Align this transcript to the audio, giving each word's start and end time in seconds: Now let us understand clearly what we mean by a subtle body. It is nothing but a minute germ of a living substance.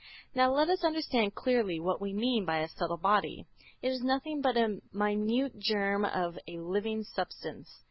Now 0.33 0.51
let 0.51 0.67
us 0.67 0.83
understand 0.83 1.35
clearly 1.35 1.79
what 1.79 2.01
we 2.01 2.11
mean 2.11 2.43
by 2.43 2.57
a 2.57 2.67
subtle 2.67 2.97
body. 2.97 3.45
It 3.83 3.89
is 3.89 4.01
nothing 4.01 4.41
but 4.41 4.57
a 4.57 4.81
minute 4.91 5.59
germ 5.59 6.05
of 6.05 6.39
a 6.47 6.57
living 6.57 7.03
substance. 7.03 7.79